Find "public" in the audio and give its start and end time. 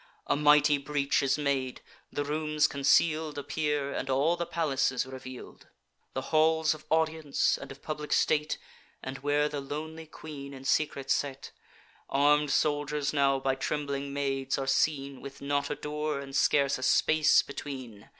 7.83-8.11